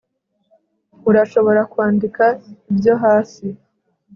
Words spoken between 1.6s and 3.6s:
kwandika ibyo hasi